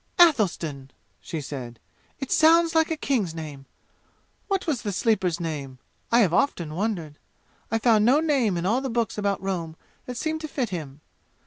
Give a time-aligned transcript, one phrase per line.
[0.19, 1.79] "Athelstan!" she said.
[2.17, 3.67] "It sounds like a king's name!
[4.47, 5.77] What was the Sleeper's name?
[6.11, 7.19] I have often wondered!
[7.69, 9.75] I found no name in all the books about Rome
[10.07, 11.01] that seemed to fit him.